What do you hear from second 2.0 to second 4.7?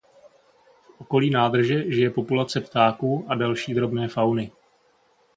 populace ptáků a další drobné fauny.